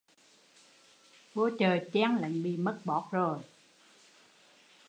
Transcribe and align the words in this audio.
Vô 1.33 1.49
chợ 1.59 1.77
chen 1.93 2.15
lấn 2.21 2.43
bị 2.43 2.57
mất 2.57 2.79
boót 2.85 3.03